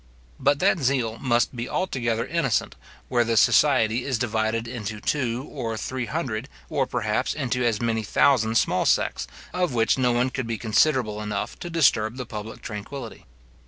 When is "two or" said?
4.99-5.77